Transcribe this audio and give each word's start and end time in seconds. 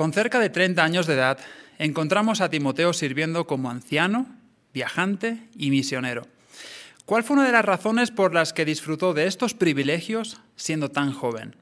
Con 0.00 0.14
cerca 0.14 0.40
de 0.40 0.48
30 0.48 0.82
años 0.82 1.06
de 1.06 1.12
edad, 1.12 1.38
encontramos 1.78 2.40
a 2.40 2.48
Timoteo 2.48 2.94
sirviendo 2.94 3.46
como 3.46 3.68
anciano, 3.68 4.24
viajante 4.72 5.46
y 5.54 5.70
misionero. 5.70 6.26
¿Cuál 7.04 7.22
fue 7.22 7.36
una 7.36 7.44
de 7.44 7.52
las 7.52 7.66
razones 7.66 8.10
por 8.10 8.32
las 8.32 8.54
que 8.54 8.64
disfrutó 8.64 9.12
de 9.12 9.26
estos 9.26 9.52
privilegios 9.52 10.40
siendo 10.56 10.90
tan 10.90 11.12
joven? 11.12 11.54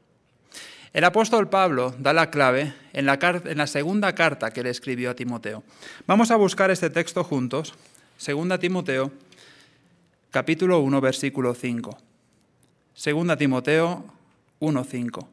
El 0.92 1.02
apóstol 1.02 1.48
Pablo 1.48 1.92
da 1.98 2.12
la 2.12 2.30
clave 2.30 2.74
en 2.92 3.06
la, 3.06 3.66
segunda 3.66 4.14
carta 4.14 4.52
que 4.52 4.62
le 4.62 4.70
escribió 4.70 5.10
a 5.10 5.14
Timoteo. 5.16 5.64
Vamos 6.06 6.30
a 6.30 6.36
buscar 6.36 6.70
este 6.70 6.90
texto 6.90 7.24
juntos. 7.24 7.74
Segunda 8.18 8.56
Timoteo, 8.56 9.10
capítulo 10.30 10.78
1, 10.78 11.00
versículo 11.00 11.54
5. 11.54 11.98
Segunda 12.94 13.36
Timoteo 13.36 14.04
1, 14.60 14.84
5. 14.84 15.28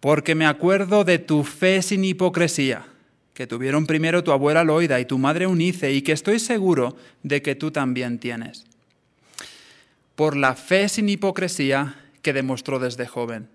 Porque 0.00 0.34
me 0.34 0.46
acuerdo 0.46 1.04
de 1.04 1.18
tu 1.18 1.44
fe 1.44 1.82
sin 1.82 2.04
hipocresía, 2.04 2.86
que 3.34 3.46
tuvieron 3.46 3.86
primero 3.86 4.24
tu 4.24 4.32
abuela 4.32 4.64
Loida 4.64 5.00
y 5.00 5.04
tu 5.04 5.18
madre 5.18 5.46
Unice, 5.46 5.92
y 5.92 6.02
que 6.02 6.12
estoy 6.12 6.38
seguro 6.38 6.96
de 7.22 7.42
que 7.42 7.54
tú 7.54 7.70
también 7.70 8.18
tienes. 8.18 8.64
Por 10.14 10.36
la 10.36 10.54
fe 10.54 10.88
sin 10.88 11.08
hipocresía 11.08 11.96
que 12.22 12.32
demostró 12.32 12.78
desde 12.78 13.06
joven. 13.06 13.48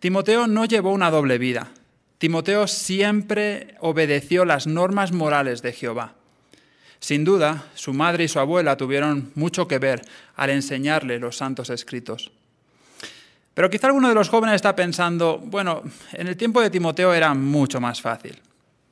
Timoteo 0.00 0.46
no 0.46 0.64
llevó 0.64 0.92
una 0.92 1.10
doble 1.10 1.38
vida. 1.38 1.72
Timoteo 2.18 2.66
siempre 2.66 3.74
obedeció 3.80 4.44
las 4.44 4.66
normas 4.66 5.12
morales 5.12 5.60
de 5.60 5.72
Jehová. 5.72 6.14
Sin 7.00 7.24
duda, 7.24 7.66
su 7.74 7.92
madre 7.92 8.24
y 8.24 8.28
su 8.28 8.38
abuela 8.38 8.76
tuvieron 8.76 9.32
mucho 9.34 9.66
que 9.66 9.78
ver 9.78 10.02
al 10.36 10.50
enseñarle 10.50 11.18
los 11.18 11.36
santos 11.36 11.68
escritos. 11.68 12.30
Pero 13.54 13.68
quizá 13.68 13.86
alguno 13.88 14.08
de 14.08 14.14
los 14.14 14.28
jóvenes 14.28 14.56
está 14.56 14.74
pensando, 14.74 15.38
bueno, 15.38 15.82
en 16.12 16.26
el 16.26 16.36
tiempo 16.36 16.60
de 16.60 16.70
Timoteo 16.70 17.12
era 17.12 17.34
mucho 17.34 17.80
más 17.80 18.00
fácil. 18.00 18.40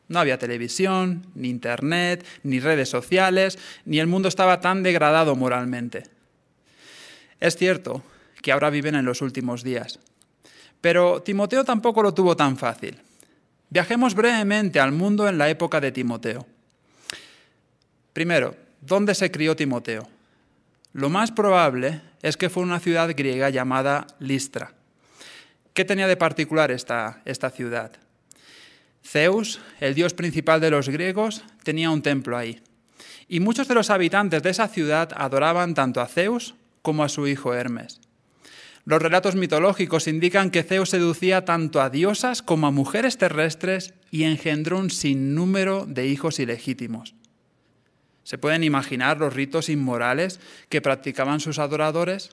No 0.09 0.19
había 0.19 0.39
televisión, 0.39 1.27
ni 1.35 1.49
internet, 1.49 2.27
ni 2.43 2.61
redes 2.61 2.89
sociales, 2.89 3.59
ni 3.85 4.01
el 4.01 4.07
mundo 4.07 4.29
estaba 4.29 4.61
tan 4.61 4.83
degradado 4.83 5.37
moralmente. 5.37 6.03
Es 7.39 7.57
cierto 7.57 8.03
que 8.43 8.53
ahora 8.53 8.71
viven 8.71 8.97
en 8.97 9.05
los 9.05 9.23
últimos 9.23 9.63
días, 9.63 9.99
pero 10.81 11.23
Timoteo 11.23 11.65
tampoco 11.65 12.03
lo 12.03 12.13
tuvo 12.13 12.37
tan 12.37 12.57
fácil. 12.57 12.99
Viajemos 13.71 14.15
brevemente 14.15 14.81
al 14.81 14.93
mundo 14.93 15.29
en 15.29 15.39
la 15.39 15.49
época 15.49 15.81
de 15.81 15.93
Timoteo. 15.93 16.47
Primero, 18.13 18.57
¿dónde 18.81 19.15
se 19.15 19.31
crió 19.31 19.55
Timoteo? 19.55 20.09
Lo 20.93 21.09
más 21.09 21.31
probable 21.31 22.01
es 22.23 22.37
que 22.37 22.51
fue 22.51 22.65
una 22.65 22.81
ciudad 22.81 23.11
griega 23.17 23.49
llamada 23.51 24.07
Listra. 24.19 24.75
¿Qué 25.73 25.85
tenía 25.85 26.09
de 26.09 26.17
particular 26.17 26.73
esta, 26.73 27.23
esta 27.25 27.51
ciudad? 27.51 27.93
Zeus, 29.05 29.61
el 29.79 29.95
dios 29.95 30.15
principal 30.15 30.61
de 30.61 30.71
los 30.71 30.89
griegos, 30.89 31.45
tenía 31.63 31.91
un 31.91 32.03
templo 32.03 32.37
ahí. 32.37 32.61
Y 33.29 33.39
muchos 33.39 33.69
de 33.69 33.75
los 33.75 33.91
habitantes 33.91 34.43
de 34.43 34.51
esa 34.51 34.67
ciudad 34.67 35.11
adoraban 35.15 35.75
tanto 35.75 36.01
a 36.01 36.09
Zeus 36.09 36.55
como 36.83 37.05
a 37.05 37.09
su 37.09 37.29
hijo 37.29 37.55
Hermes. 37.55 38.01
Los 38.85 39.01
relatos 39.01 39.37
mitológicos 39.37 40.09
indican 40.09 40.51
que 40.51 40.65
Zeus 40.65 40.91
seducía 40.91 41.45
tanto 41.45 41.81
a 41.81 41.91
diosas 41.91 42.43
como 42.43 42.67
a 42.67 42.73
mujeres 42.73 43.19
terrestres 43.19 43.95
y 44.11 44.25
engendró 44.25 44.79
un 44.79 44.91
sinnúmero 44.91 45.87
de 45.87 46.07
hijos 46.09 46.41
ilegítimos. 46.41 47.15
¿Se 48.31 48.39
pueden 48.39 48.63
imaginar 48.63 49.19
los 49.19 49.35
ritos 49.35 49.69
inmorales 49.69 50.39
que 50.69 50.81
practicaban 50.81 51.41
sus 51.41 51.59
adoradores? 51.59 52.31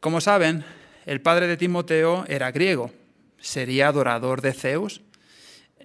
Como 0.00 0.22
saben, 0.22 0.64
el 1.04 1.20
padre 1.20 1.46
de 1.48 1.58
Timoteo 1.58 2.24
era 2.28 2.50
griego. 2.50 2.90
¿Sería 3.38 3.88
adorador 3.88 4.40
de 4.40 4.54
Zeus? 4.54 5.02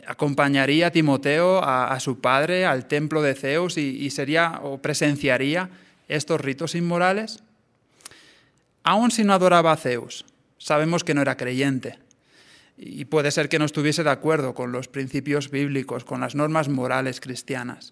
¿Acompañaría 0.08 0.88
a 0.88 0.92
Timoteo 0.92 1.62
a, 1.62 2.00
su 2.00 2.22
padre 2.22 2.66
al 2.66 2.88
templo 2.88 3.22
de 3.22 3.36
Zeus 3.36 3.78
y, 3.78 4.10
sería 4.12 4.62
o 4.64 4.82
presenciaría 4.82 5.70
estos 6.08 6.40
ritos 6.40 6.74
inmorales? 6.74 7.44
Aun 8.84 9.12
si 9.12 9.26
no 9.26 9.34
adoraba 9.34 9.74
a 9.74 9.78
Zeus, 9.78 10.24
sabemos 10.58 11.04
que 11.04 11.14
no 11.14 11.22
era 11.22 11.36
creyente 11.36 12.00
y 12.78 13.04
puede 13.04 13.32
ser 13.32 13.50
que 13.50 13.60
no 13.60 13.66
estuviese 13.66 14.06
de 14.06 14.12
acuerdo 14.12 14.54
con 14.54 14.72
los 14.72 14.88
principios 14.88 15.52
bíblicos, 15.52 16.06
con 16.06 16.22
las 16.22 16.34
normas 16.34 16.70
morales 16.70 17.20
cristianas. 17.20 17.92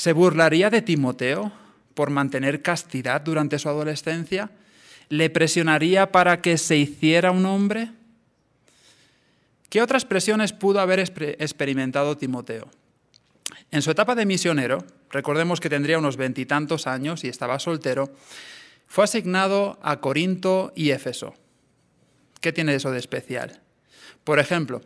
¿Se 0.00 0.14
burlaría 0.14 0.70
de 0.70 0.80
Timoteo 0.80 1.52
por 1.92 2.08
mantener 2.08 2.62
castidad 2.62 3.20
durante 3.20 3.58
su 3.58 3.68
adolescencia? 3.68 4.48
¿Le 5.10 5.28
presionaría 5.28 6.10
para 6.10 6.40
que 6.40 6.56
se 6.56 6.78
hiciera 6.78 7.30
un 7.30 7.44
hombre? 7.44 7.90
¿Qué 9.68 9.82
otras 9.82 10.06
presiones 10.06 10.54
pudo 10.54 10.80
haber 10.80 11.00
experimentado 11.00 12.16
Timoteo? 12.16 12.70
En 13.70 13.82
su 13.82 13.90
etapa 13.90 14.14
de 14.14 14.24
misionero, 14.24 14.86
recordemos 15.10 15.60
que 15.60 15.68
tendría 15.68 15.98
unos 15.98 16.16
veintitantos 16.16 16.86
años 16.86 17.22
y 17.22 17.28
estaba 17.28 17.58
soltero, 17.58 18.10
fue 18.86 19.04
asignado 19.04 19.78
a 19.82 20.00
Corinto 20.00 20.72
y 20.74 20.92
Éfeso. 20.92 21.34
¿Qué 22.40 22.54
tiene 22.54 22.74
eso 22.74 22.90
de 22.90 23.00
especial? 23.00 23.60
Por 24.24 24.38
ejemplo, 24.38 24.80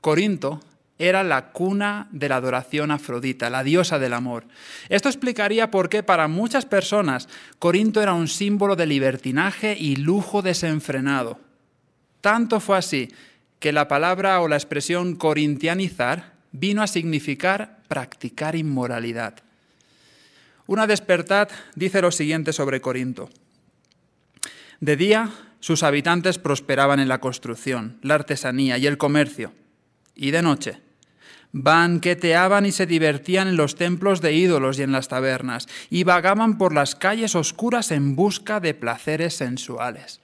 Corinto 0.00 0.60
era 1.02 1.24
la 1.24 1.50
cuna 1.50 2.06
de 2.12 2.28
la 2.28 2.36
adoración 2.36 2.92
afrodita, 2.92 3.50
la 3.50 3.64
diosa 3.64 3.98
del 3.98 4.12
amor. 4.12 4.44
Esto 4.88 5.08
explicaría 5.08 5.68
por 5.68 5.88
qué 5.88 6.04
para 6.04 6.28
muchas 6.28 6.64
personas 6.64 7.28
Corinto 7.58 8.00
era 8.00 8.14
un 8.14 8.28
símbolo 8.28 8.76
de 8.76 8.86
libertinaje 8.86 9.76
y 9.76 9.96
lujo 9.96 10.42
desenfrenado. 10.42 11.40
Tanto 12.20 12.60
fue 12.60 12.78
así 12.78 13.12
que 13.58 13.72
la 13.72 13.88
palabra 13.88 14.40
o 14.42 14.46
la 14.46 14.54
expresión 14.54 15.16
corintianizar 15.16 16.34
vino 16.52 16.82
a 16.82 16.86
significar 16.86 17.80
practicar 17.88 18.54
inmoralidad. 18.54 19.34
Una 20.68 20.86
despertad 20.86 21.48
dice 21.74 22.00
lo 22.00 22.12
siguiente 22.12 22.52
sobre 22.52 22.80
Corinto. 22.80 23.28
De 24.78 24.96
día 24.96 25.30
sus 25.58 25.82
habitantes 25.82 26.38
prosperaban 26.38 27.00
en 27.00 27.08
la 27.08 27.18
construcción, 27.18 27.98
la 28.02 28.14
artesanía 28.14 28.78
y 28.78 28.86
el 28.86 28.98
comercio, 28.98 29.52
y 30.14 30.30
de 30.30 30.42
noche 30.42 30.91
banqueteaban 31.52 32.66
y 32.66 32.72
se 32.72 32.86
divertían 32.86 33.48
en 33.48 33.56
los 33.56 33.76
templos 33.76 34.20
de 34.20 34.32
ídolos 34.32 34.78
y 34.78 34.82
en 34.82 34.92
las 34.92 35.08
tabernas, 35.08 35.68
y 35.90 36.04
vagaban 36.04 36.58
por 36.58 36.74
las 36.74 36.94
calles 36.94 37.34
oscuras 37.34 37.90
en 37.90 38.16
busca 38.16 38.58
de 38.58 38.74
placeres 38.74 39.34
sensuales. 39.34 40.20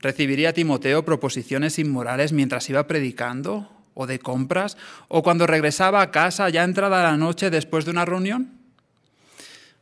¿Recibiría 0.00 0.52
Timoteo 0.52 1.04
proposiciones 1.04 1.78
inmorales 1.78 2.32
mientras 2.32 2.68
iba 2.70 2.86
predicando, 2.86 3.70
o 3.94 4.06
de 4.06 4.18
compras, 4.18 4.76
o 5.08 5.22
cuando 5.22 5.46
regresaba 5.46 6.02
a 6.02 6.10
casa 6.10 6.48
ya 6.48 6.64
entrada 6.64 7.02
la 7.02 7.16
noche 7.16 7.50
después 7.50 7.84
de 7.84 7.90
una 7.92 8.04
reunión? 8.04 8.52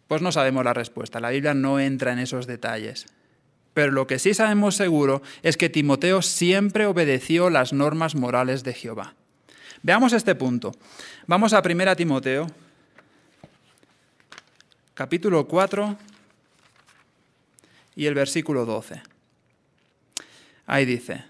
Pues 0.07 0.23
no 0.23 0.31
sabemos 0.33 0.65
la 0.65 0.75
respuesta, 0.75 1.21
la 1.21 1.31
Biblia 1.31 1.55
no 1.55 1.81
entra 1.81 2.13
en 2.13 2.19
esos 2.19 2.47
detalles. 2.47 3.07
Pero 3.73 3.91
lo 3.91 4.07
que 4.07 4.21
sí 4.21 4.35
sabemos 4.35 4.77
seguro 4.77 5.23
es 5.43 5.57
que 5.57 5.69
Timoteo 5.69 6.23
siempre 6.23 6.87
obedeció 6.87 7.51
las 7.51 7.73
normas 7.73 8.15
morales 8.15 8.63
de 8.63 8.73
Jehová. 8.73 9.15
Veamos 9.85 10.15
este 10.15 10.35
punto. 10.35 10.73
Vamos 11.27 11.53
a 11.53 11.61
1 11.63 11.95
Timoteo, 11.95 12.47
capítulo 14.95 15.47
4 15.47 15.99
y 17.95 18.07
el 18.07 18.15
versículo 18.15 18.65
12. 18.65 19.03
Ahí 20.65 20.87
dice, 20.87 21.27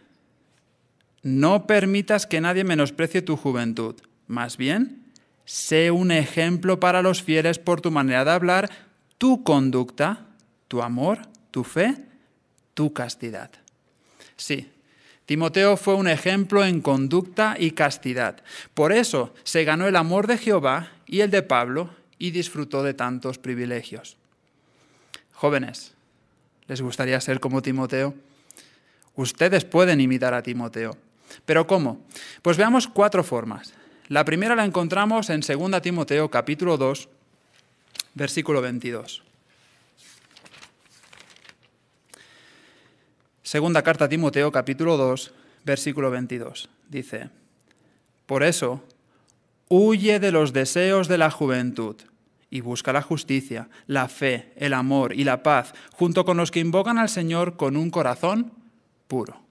no 1.25 1.67
permitas 1.67 2.29
que 2.29 2.41
nadie 2.41 2.63
menosprecie 2.63 3.23
tu 3.23 3.37
juventud, 3.37 3.97
más 4.29 4.57
bien, 4.57 5.03
sé 5.45 5.91
un 5.91 6.13
ejemplo 6.13 6.79
para 6.79 7.03
los 7.03 7.25
fieles 7.25 7.59
por 7.59 7.81
tu 7.81 7.91
manera 7.91 8.25
de 8.25 8.31
hablar, 8.31 8.71
tu 9.19 9.43
conducta, 9.43 10.29
tu 10.69 10.81
amor, 10.81 11.23
tu 11.51 11.65
fe, 11.65 11.97
tu 12.75 12.93
castidad. 12.93 13.51
Sí, 14.37 14.71
Timoteo 15.27 15.77
fue 15.77 15.95
un 15.95 16.07
ejemplo 16.07 16.65
en 16.65 16.81
conducta 16.81 17.57
y 17.59 17.71
castidad. 17.71 18.43
Por 18.75 18.93
eso 18.93 19.35
se 19.43 19.65
ganó 19.65 19.87
el 19.87 19.97
amor 19.97 20.27
de 20.27 20.39
Jehová 20.39 20.91
y 21.07 21.21
el 21.21 21.31
de 21.31 21.43
Pablo 21.43 21.91
y 22.19 22.31
disfrutó 22.31 22.83
de 22.83 22.95
tantos 22.95 23.39
privilegios. 23.39 24.17
Jóvenes, 25.33 25.95
¿les 26.69 26.83
gustaría 26.83 27.21
ser 27.21 27.41
como 27.41 27.63
Timoteo? 27.63 28.15
Ustedes 29.17 29.65
pueden 29.65 30.01
imitar 30.01 30.35
a 30.35 30.43
Timoteo. 30.43 30.97
¿Pero 31.45 31.67
cómo? 31.67 32.01
Pues 32.43 32.57
veamos 32.57 32.87
cuatro 32.87 33.25
formas. 33.25 33.73
La 34.09 34.25
primera 34.25 34.55
la 34.55 34.65
encontramos 34.65 35.31
en 35.31 35.41
2 35.41 35.83
Timoteo 35.83 36.31
capítulo 36.31 36.77
2, 36.77 37.09
versículo 38.15 38.61
22. 38.61 39.23
Segunda 43.45 43.83
carta 43.83 44.07
a 44.07 44.09
Timoteo, 44.09 44.51
capítulo 44.51 44.97
2, 44.97 45.35
versículo 45.67 46.11
22. 46.11 46.71
Dice, 46.89 47.29
Por 48.25 48.43
eso, 48.43 48.83
huye 49.69 50.19
de 50.19 50.33
los 50.33 50.55
deseos 50.55 51.09
de 51.09 51.19
la 51.19 51.31
juventud 51.31 51.97
y 52.49 52.63
busca 52.63 52.95
la 52.95 53.03
justicia, 53.03 53.69
la 53.87 54.09
fe, 54.09 54.55
el 54.57 54.73
amor 54.73 55.13
y 55.13 55.25
la 55.25 55.43
paz, 55.43 55.75
junto 55.93 56.25
con 56.25 56.39
los 56.39 56.51
que 56.51 56.61
invocan 56.61 56.97
al 56.97 57.11
Señor 57.11 57.59
con 57.59 57.77
un 57.77 57.91
corazón 57.91 58.55
puro. 59.09 59.43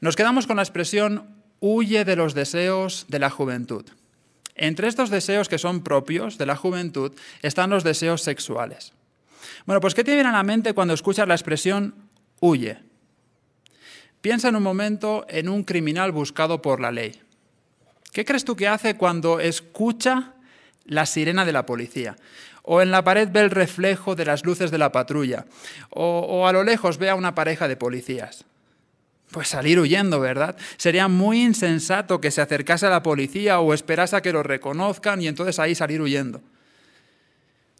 Nos 0.00 0.16
quedamos 0.16 0.48
con 0.48 0.56
la 0.56 0.64
expresión 0.64 1.44
huye 1.60 2.04
de 2.04 2.16
los 2.16 2.34
deseos 2.34 3.06
de 3.08 3.20
la 3.20 3.30
juventud. 3.30 3.84
Entre 4.56 4.88
estos 4.88 5.10
deseos 5.10 5.48
que 5.48 5.58
son 5.58 5.84
propios 5.84 6.38
de 6.38 6.46
la 6.46 6.56
juventud 6.56 7.12
están 7.42 7.70
los 7.70 7.84
deseos 7.84 8.22
sexuales. 8.22 8.94
Bueno, 9.64 9.80
pues 9.80 9.94
¿qué 9.94 10.02
te 10.02 10.14
viene 10.14 10.30
a 10.30 10.32
la 10.32 10.42
mente 10.42 10.74
cuando 10.74 10.92
escuchas 10.92 11.28
la 11.28 11.34
expresión 11.34 12.09
huye? 12.40 12.78
Piensa 14.20 14.48
en 14.48 14.56
un 14.56 14.62
momento 14.62 15.24
en 15.28 15.48
un 15.48 15.64
criminal 15.64 16.12
buscado 16.12 16.60
por 16.60 16.80
la 16.80 16.90
ley. 16.90 17.20
¿Qué 18.12 18.24
crees 18.24 18.44
tú 18.44 18.56
que 18.56 18.68
hace 18.68 18.96
cuando 18.96 19.40
escucha 19.40 20.34
la 20.84 21.06
sirena 21.06 21.44
de 21.44 21.52
la 21.52 21.64
policía? 21.64 22.16
O 22.62 22.82
en 22.82 22.90
la 22.90 23.02
pared 23.02 23.28
ve 23.30 23.40
el 23.40 23.50
reflejo 23.50 24.14
de 24.14 24.26
las 24.26 24.44
luces 24.44 24.70
de 24.70 24.78
la 24.78 24.92
patrulla. 24.92 25.46
O, 25.90 26.46
a 26.46 26.52
lo 26.52 26.62
lejos 26.64 26.98
ve 26.98 27.08
a 27.08 27.14
una 27.14 27.34
pareja 27.34 27.68
de 27.68 27.76
policías. 27.76 28.44
Pues 29.30 29.48
salir 29.48 29.78
huyendo, 29.78 30.20
¿verdad? 30.20 30.56
Sería 30.76 31.08
muy 31.08 31.42
insensato 31.42 32.20
que 32.20 32.32
se 32.32 32.42
acercase 32.42 32.86
a 32.86 32.90
la 32.90 33.02
policía 33.02 33.60
o 33.60 33.72
esperase 33.72 34.16
a 34.16 34.20
que 34.20 34.32
lo 34.32 34.42
reconozcan 34.42 35.22
y 35.22 35.28
entonces 35.28 35.58
ahí 35.58 35.74
salir 35.74 36.02
huyendo. 36.02 36.42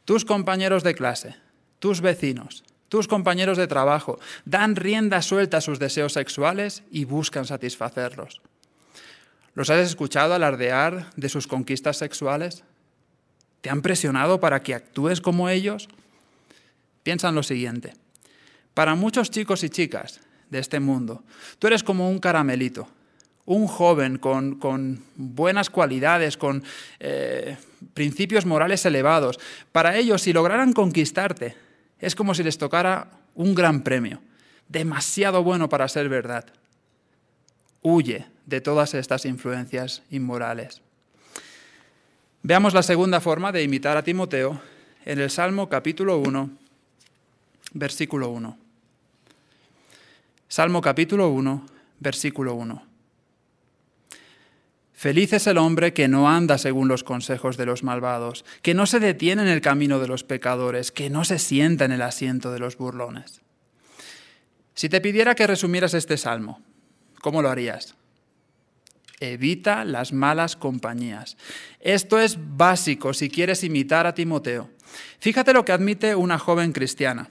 Tus 0.04 0.24
compañeros 0.24 0.84
de 0.84 0.94
clase, 0.94 1.36
tus 1.80 2.00
vecinos, 2.00 2.64
tus 2.90 3.06
compañeros 3.06 3.56
de 3.56 3.68
trabajo 3.68 4.18
dan 4.44 4.74
rienda 4.74 5.22
suelta 5.22 5.58
a 5.58 5.60
sus 5.60 5.78
deseos 5.78 6.12
sexuales 6.12 6.82
y 6.90 7.04
buscan 7.04 7.46
satisfacerlos. 7.46 8.42
¿Los 9.54 9.70
has 9.70 9.78
escuchado 9.78 10.34
alardear 10.34 11.08
de 11.14 11.28
sus 11.28 11.46
conquistas 11.46 11.98
sexuales? 11.98 12.64
¿Te 13.60 13.70
han 13.70 13.80
presionado 13.80 14.40
para 14.40 14.60
que 14.64 14.74
actúes 14.74 15.20
como 15.20 15.48
ellos? 15.48 15.88
Piensa 17.04 17.28
en 17.28 17.36
lo 17.36 17.44
siguiente. 17.44 17.94
Para 18.74 18.96
muchos 18.96 19.30
chicos 19.30 19.62
y 19.62 19.70
chicas 19.70 20.20
de 20.50 20.58
este 20.58 20.80
mundo, 20.80 21.22
tú 21.60 21.68
eres 21.68 21.84
como 21.84 22.10
un 22.10 22.18
caramelito, 22.18 22.88
un 23.46 23.68
joven 23.68 24.18
con, 24.18 25.04
buenas 25.14 25.70
cualidades, 25.70 26.36
con 26.36 26.64
eh, 26.98 27.56
principios 27.94 28.46
morales 28.46 28.84
elevados. 28.84 29.38
Para 29.70 29.96
ellos, 29.96 30.22
si 30.22 30.32
lograran 30.32 30.72
conquistarte, 30.72 31.69
es 32.00 32.14
como 32.14 32.34
si 32.34 32.42
les 32.42 32.58
tocara 32.58 33.10
un 33.34 33.54
gran 33.54 33.82
premio, 33.82 34.20
demasiado 34.68 35.42
bueno 35.42 35.68
para 35.68 35.88
ser 35.88 36.08
verdad. 36.08 36.46
Huye 37.82 38.26
de 38.46 38.60
todas 38.60 38.94
estas 38.94 39.24
influencias 39.24 40.02
inmorales. 40.10 40.82
Veamos 42.42 42.74
la 42.74 42.82
segunda 42.82 43.20
forma 43.20 43.52
de 43.52 43.62
imitar 43.62 43.96
a 43.96 44.02
Timoteo 44.02 44.60
en 45.04 45.20
el 45.20 45.30
Salmo 45.30 45.68
capítulo 45.68 46.18
1, 46.18 46.50
versículo 47.74 48.30
1. 48.30 48.58
Salmo 50.48 50.80
capítulo 50.80 51.28
1, 51.28 51.66
versículo 52.00 52.54
1. 52.54 52.89
Feliz 55.00 55.32
es 55.32 55.46
el 55.46 55.56
hombre 55.56 55.94
que 55.94 56.08
no 56.08 56.28
anda 56.28 56.58
según 56.58 56.86
los 56.86 57.04
consejos 57.04 57.56
de 57.56 57.64
los 57.64 57.82
malvados, 57.82 58.44
que 58.60 58.74
no 58.74 58.84
se 58.84 59.00
detiene 59.00 59.40
en 59.40 59.48
el 59.48 59.62
camino 59.62 59.98
de 59.98 60.06
los 60.06 60.24
pecadores, 60.24 60.92
que 60.92 61.08
no 61.08 61.24
se 61.24 61.38
sienta 61.38 61.86
en 61.86 61.92
el 61.92 62.02
asiento 62.02 62.52
de 62.52 62.58
los 62.58 62.76
burlones. 62.76 63.40
Si 64.74 64.90
te 64.90 65.00
pidiera 65.00 65.34
que 65.34 65.46
resumieras 65.46 65.94
este 65.94 66.18
salmo, 66.18 66.60
¿cómo 67.22 67.40
lo 67.40 67.48
harías? 67.48 67.94
Evita 69.20 69.86
las 69.86 70.12
malas 70.12 70.54
compañías. 70.54 71.38
Esto 71.80 72.20
es 72.20 72.36
básico 72.38 73.14
si 73.14 73.30
quieres 73.30 73.64
imitar 73.64 74.06
a 74.06 74.14
Timoteo. 74.14 74.68
Fíjate 75.18 75.54
lo 75.54 75.64
que 75.64 75.72
admite 75.72 76.14
una 76.14 76.38
joven 76.38 76.72
cristiana. 76.72 77.30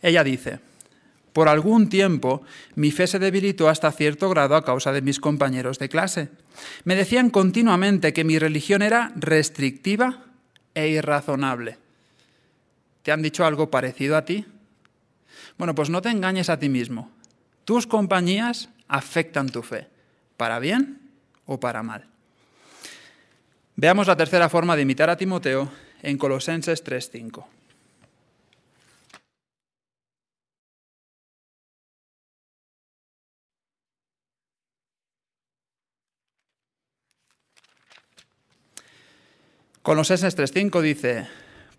Ella 0.00 0.22
dice, 0.22 0.60
por 1.38 1.48
algún 1.48 1.88
tiempo 1.88 2.42
mi 2.74 2.90
fe 2.90 3.06
se 3.06 3.20
debilitó 3.20 3.68
hasta 3.68 3.92
cierto 3.92 4.28
grado 4.28 4.56
a 4.56 4.64
causa 4.64 4.90
de 4.90 5.02
mis 5.02 5.20
compañeros 5.20 5.78
de 5.78 5.88
clase. 5.88 6.30
Me 6.82 6.96
decían 6.96 7.30
continuamente 7.30 8.12
que 8.12 8.24
mi 8.24 8.40
religión 8.40 8.82
era 8.82 9.12
restrictiva 9.14 10.24
e 10.74 10.88
irrazonable. 10.88 11.78
¿Te 13.04 13.12
han 13.12 13.22
dicho 13.22 13.46
algo 13.46 13.70
parecido 13.70 14.16
a 14.16 14.24
ti? 14.24 14.46
Bueno, 15.58 15.76
pues 15.76 15.90
no 15.90 16.02
te 16.02 16.08
engañes 16.08 16.50
a 16.50 16.58
ti 16.58 16.68
mismo. 16.68 17.08
Tus 17.64 17.86
compañías 17.86 18.68
afectan 18.88 19.48
tu 19.48 19.62
fe, 19.62 19.86
para 20.36 20.58
bien 20.58 20.98
o 21.46 21.60
para 21.60 21.84
mal. 21.84 22.04
Veamos 23.76 24.08
la 24.08 24.16
tercera 24.16 24.48
forma 24.48 24.74
de 24.74 24.82
imitar 24.82 25.08
a 25.08 25.16
Timoteo 25.16 25.70
en 26.02 26.18
Colosenses 26.18 26.84
3.5. 26.84 27.57
Colosenses 39.88 40.36
3.5 40.36 40.82
dice, 40.82 41.28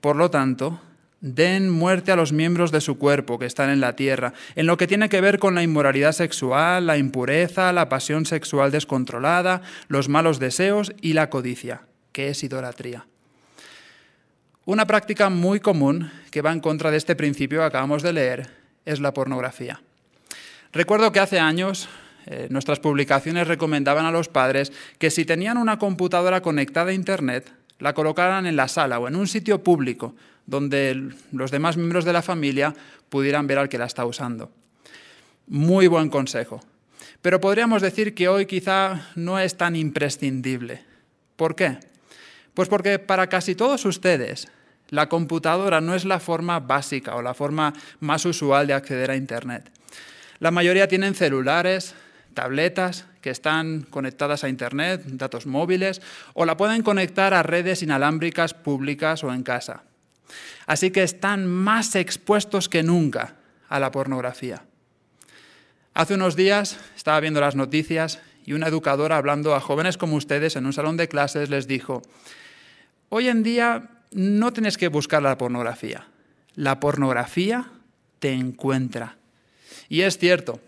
por 0.02 0.16
lo 0.16 0.32
tanto, 0.32 0.82
den 1.22 1.70
muerte 1.70 2.12
a 2.12 2.16
los 2.16 2.34
miembros 2.34 2.72
de 2.72 2.82
su 2.82 2.98
cuerpo 2.98 3.38
que 3.38 3.46
están 3.46 3.70
en 3.70 3.82
la 3.82 3.96
tierra, 3.96 4.34
en 4.56 4.66
lo 4.66 4.78
que 4.78 4.88
tiene 4.88 5.10
que 5.10 5.22
ver 5.22 5.38
con 5.38 5.54
la 5.54 5.62
inmoralidad 5.62 6.14
sexual, 6.14 6.88
la 6.88 6.98
impureza, 6.98 7.72
la 7.72 7.88
pasión 7.88 8.26
sexual 8.26 8.72
descontrolada, 8.72 9.62
los 9.90 10.10
malos 10.10 10.40
deseos 10.40 10.92
y 11.02 11.14
la 11.14 11.30
codicia, 11.30 11.84
que 12.12 12.30
es 12.30 12.44
idolatría. 12.44 13.06
Una 14.66 14.88
práctica 14.88 15.30
muy 15.30 15.60
común 15.60 16.12
que 16.32 16.42
va 16.42 16.52
en 16.52 16.62
contra 16.62 16.90
de 16.90 16.98
este 16.98 17.16
principio 17.16 17.60
que 17.60 17.66
acabamos 17.66 18.02
de 18.02 18.14
leer 18.14 18.50
es 18.86 19.00
la 19.00 19.14
pornografía. 19.14 19.82
Recuerdo 20.74 21.12
que 21.12 21.20
hace 21.20 21.38
años 21.38 21.88
eh, 22.26 22.48
nuestras 22.50 22.80
publicaciones 22.80 23.48
recomendaban 23.48 24.08
a 24.08 24.12
los 24.12 24.30
padres 24.30 24.74
que 24.98 25.12
si 25.12 25.26
tenían 25.26 25.60
una 25.60 25.78
computadora 25.78 26.42
conectada 26.42 26.90
a 26.90 26.94
Internet, 26.96 27.54
la 27.80 27.94
colocaran 27.94 28.46
en 28.46 28.56
la 28.56 28.68
sala 28.68 29.00
o 29.00 29.08
en 29.08 29.16
un 29.16 29.28
sitio 29.28 29.64
público 29.64 30.16
donde 30.46 31.12
los 31.32 31.52
demás 31.52 31.78
miembros 31.78 32.06
de 32.06 32.14
la 32.14 32.22
familia 32.22 32.74
pudieran 33.10 33.48
ver 33.48 33.60
al 33.60 33.70
que 33.70 33.78
la 33.78 33.86
está 33.86 34.06
usando. 34.06 34.52
Muy 35.48 35.88
buen 35.88 36.10
consejo. 36.10 36.62
Pero 37.22 37.42
podríamos 37.42 37.82
decir 37.82 38.14
que 38.14 38.28
hoy 38.28 38.46
quizá 38.46 39.10
no 39.16 39.40
es 39.40 39.58
tan 39.58 39.76
imprescindible. 39.76 40.84
¿Por 41.36 41.56
qué? 41.56 41.80
Pues 42.54 42.70
porque 42.70 43.00
para 43.00 43.28
casi 43.28 43.56
todos 43.56 43.86
ustedes 43.86 44.48
la 44.90 45.08
computadora 45.08 45.82
no 45.82 45.96
es 45.96 46.06
la 46.06 46.20
forma 46.20 46.60
básica 46.60 47.16
o 47.16 47.22
la 47.22 47.34
forma 47.34 47.74
más 48.00 48.26
usual 48.26 48.68
de 48.68 48.74
acceder 48.74 49.12
a 49.12 49.16
Internet. 49.16 49.72
La 50.40 50.52
mayoría 50.52 50.88
tienen 50.88 51.16
celulares, 51.16 51.94
tabletas 52.40 53.04
que 53.20 53.32
están 53.32 53.82
conectadas 53.82 54.46
a 54.46 54.48
Internet, 54.48 55.04
datos 55.04 55.46
móviles, 55.46 56.02
o 56.34 56.46
la 56.46 56.56
pueden 56.56 56.84
conectar 56.84 57.34
a 57.34 57.44
redes 57.44 57.84
inalámbricas 57.84 58.54
públicas 58.54 59.26
o 59.26 59.34
en 59.34 59.44
casa. 59.44 59.84
Así 60.66 60.90
que 60.90 61.04
están 61.04 61.46
más 61.46 61.98
expuestos 61.98 62.70
que 62.70 62.82
nunca 62.82 63.36
a 63.68 63.82
la 63.82 63.92
pornografía. 63.92 64.64
Hace 65.94 66.14
unos 66.14 66.38
días 66.38 66.80
estaba 66.96 67.20
viendo 67.20 67.42
las 67.42 67.58
noticias 67.58 68.22
y 68.46 68.54
una 68.54 68.68
educadora 68.68 69.18
hablando 69.18 69.54
a 69.54 69.60
jóvenes 69.60 69.98
como 69.98 70.16
ustedes 70.16 70.56
en 70.56 70.66
un 70.66 70.72
salón 70.72 70.96
de 70.96 71.10
clases 71.10 71.50
les 71.50 71.68
dijo, 71.68 72.04
hoy 73.10 73.28
en 73.28 73.44
día 73.44 73.90
no 74.14 74.54
tienes 74.54 74.78
que 74.78 74.88
buscar 74.88 75.22
la 75.22 75.38
pornografía, 75.38 76.08
la 76.56 76.80
pornografía 76.80 77.70
te 78.20 78.32
encuentra. 78.32 79.18
Y 79.90 80.04
es 80.04 80.18
cierto, 80.18 80.62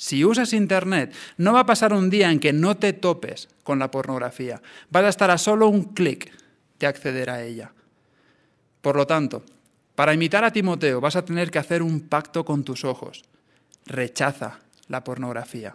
si 0.00 0.24
usas 0.24 0.54
Internet, 0.54 1.14
no 1.36 1.52
va 1.52 1.60
a 1.60 1.66
pasar 1.66 1.92
un 1.92 2.08
día 2.08 2.32
en 2.32 2.40
que 2.40 2.54
no 2.54 2.74
te 2.74 2.94
topes 2.94 3.50
con 3.62 3.78
la 3.78 3.90
pornografía. 3.90 4.62
Vas 4.88 5.04
a 5.04 5.10
estar 5.10 5.30
a 5.30 5.36
solo 5.36 5.68
un 5.68 5.92
clic 5.92 6.32
de 6.78 6.86
acceder 6.86 7.28
a 7.28 7.42
ella. 7.42 7.74
Por 8.80 8.96
lo 8.96 9.06
tanto, 9.06 9.44
para 9.94 10.14
imitar 10.14 10.42
a 10.42 10.54
Timoteo 10.54 11.02
vas 11.02 11.16
a 11.16 11.24
tener 11.26 11.50
que 11.50 11.58
hacer 11.58 11.82
un 11.82 12.00
pacto 12.00 12.46
con 12.46 12.64
tus 12.64 12.86
ojos. 12.86 13.24
Rechaza 13.84 14.60
la 14.88 15.04
pornografía. 15.04 15.72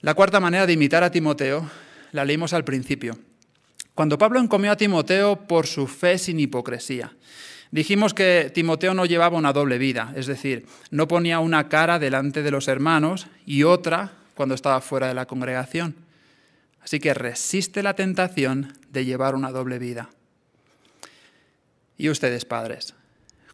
La 0.00 0.14
cuarta 0.14 0.38
manera 0.38 0.66
de 0.66 0.74
imitar 0.74 1.02
a 1.02 1.10
Timoteo 1.10 1.68
la 2.12 2.24
leímos 2.24 2.52
al 2.52 2.62
principio. 2.62 3.18
Cuando 3.96 4.18
Pablo 4.18 4.38
encomió 4.38 4.70
a 4.70 4.76
Timoteo 4.76 5.48
por 5.48 5.66
su 5.66 5.88
fe 5.88 6.16
sin 6.16 6.38
hipocresía. 6.38 7.12
Dijimos 7.70 8.14
que 8.14 8.50
Timoteo 8.52 8.94
no 8.94 9.06
llevaba 9.06 9.38
una 9.38 9.52
doble 9.52 9.78
vida, 9.78 10.12
es 10.16 10.26
decir, 10.26 10.66
no 10.90 11.06
ponía 11.06 11.38
una 11.38 11.68
cara 11.68 12.00
delante 12.00 12.42
de 12.42 12.50
los 12.50 12.66
hermanos 12.66 13.28
y 13.46 13.62
otra 13.62 14.12
cuando 14.34 14.56
estaba 14.56 14.80
fuera 14.80 15.06
de 15.06 15.14
la 15.14 15.26
congregación. 15.26 15.94
Así 16.82 16.98
que 16.98 17.14
resiste 17.14 17.82
la 17.82 17.94
tentación 17.94 18.72
de 18.90 19.04
llevar 19.04 19.34
una 19.34 19.52
doble 19.52 19.78
vida. 19.78 20.10
Y 21.96 22.08
ustedes, 22.08 22.44
padres, 22.44 22.94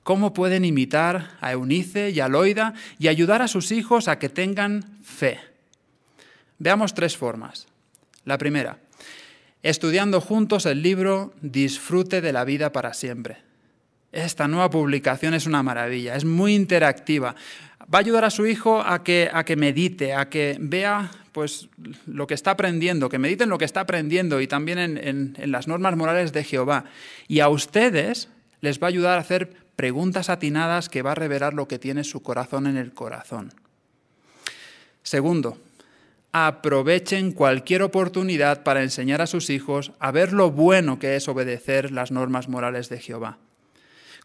¿cómo 0.02 0.32
pueden 0.32 0.64
imitar 0.64 1.32
a 1.40 1.52
Eunice 1.52 2.10
y 2.10 2.20
a 2.20 2.28
Loida 2.28 2.74
y 2.98 3.08
ayudar 3.08 3.42
a 3.42 3.48
sus 3.48 3.72
hijos 3.72 4.08
a 4.08 4.18
que 4.18 4.28
tengan 4.28 4.98
fe? 5.02 5.40
Veamos 6.58 6.94
tres 6.94 7.16
formas. 7.16 7.66
La 8.24 8.38
primera, 8.38 8.78
estudiando 9.62 10.20
juntos 10.20 10.64
el 10.64 10.80
libro 10.80 11.34
Disfrute 11.42 12.20
de 12.20 12.32
la 12.32 12.44
vida 12.44 12.72
para 12.72 12.94
siempre. 12.94 13.45
Esta 14.16 14.48
nueva 14.48 14.70
publicación 14.70 15.34
es 15.34 15.44
una 15.44 15.62
maravilla, 15.62 16.16
es 16.16 16.24
muy 16.24 16.54
interactiva. 16.54 17.34
Va 17.82 17.98
a 17.98 18.00
ayudar 18.00 18.24
a 18.24 18.30
su 18.30 18.46
hijo 18.46 18.80
a 18.80 19.04
que, 19.04 19.28
a 19.30 19.44
que 19.44 19.56
medite, 19.56 20.14
a 20.14 20.30
que 20.30 20.56
vea 20.58 21.10
pues, 21.32 21.68
lo 22.06 22.26
que 22.26 22.32
está 22.32 22.52
aprendiendo, 22.52 23.10
que 23.10 23.18
mediten 23.18 23.50
lo 23.50 23.58
que 23.58 23.66
está 23.66 23.80
aprendiendo 23.80 24.40
y 24.40 24.46
también 24.46 24.78
en, 24.78 25.36
en 25.36 25.52
las 25.52 25.68
normas 25.68 25.96
morales 25.98 26.32
de 26.32 26.44
Jehová. 26.44 26.86
Y 27.28 27.40
a 27.40 27.50
ustedes 27.50 28.30
les 28.62 28.80
va 28.80 28.86
a 28.86 28.88
ayudar 28.88 29.18
a 29.18 29.20
hacer 29.20 29.54
preguntas 29.76 30.30
atinadas 30.30 30.88
que 30.88 31.02
va 31.02 31.12
a 31.12 31.14
revelar 31.14 31.52
lo 31.52 31.68
que 31.68 31.78
tiene 31.78 32.02
su 32.02 32.22
corazón 32.22 32.66
en 32.66 32.78
el 32.78 32.94
corazón. 32.94 33.52
Segundo, 35.02 35.58
aprovechen 36.32 37.32
cualquier 37.32 37.82
oportunidad 37.82 38.62
para 38.62 38.82
enseñar 38.82 39.20
a 39.20 39.26
sus 39.26 39.50
hijos 39.50 39.92
a 39.98 40.10
ver 40.10 40.32
lo 40.32 40.50
bueno 40.50 40.98
que 40.98 41.16
es 41.16 41.28
obedecer 41.28 41.92
las 41.92 42.12
normas 42.12 42.48
morales 42.48 42.88
de 42.88 42.98
Jehová. 42.98 43.36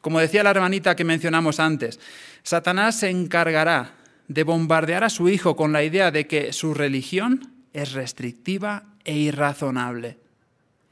Como 0.02 0.20
decía 0.20 0.44
la 0.44 0.50
hermanita 0.50 0.96
que 0.96 1.04
mencionamos 1.04 1.60
antes, 1.60 2.00
Satanás 2.44 3.00
se 3.00 3.10
encargará 3.10 3.94
de 4.28 4.44
bombardear 4.44 5.04
a 5.04 5.10
su 5.10 5.30
hijo 5.30 5.56
con 5.56 5.72
la 5.72 5.84
idea 5.84 6.12
de 6.12 6.26
que 6.26 6.54
su 6.54 6.74
religión 6.74 7.54
es 7.74 7.94
restrictiva 7.94 8.84
e 9.06 9.16
irrazonable. 9.16 10.18